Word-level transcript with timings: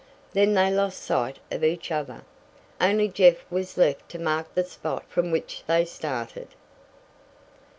Then 0.33 0.55
they 0.55 0.71
lost 0.71 0.99
sight 1.03 1.37
of 1.51 1.63
each 1.63 1.91
other. 1.91 2.23
Only 2.79 3.07
Jeff 3.07 3.45
was 3.51 3.77
left 3.77 4.09
to 4.09 4.17
mark 4.17 4.51
the 4.55 4.63
spot 4.63 5.05
from 5.07 5.29
which 5.29 5.61
they 5.67 5.85
started. 5.85 6.47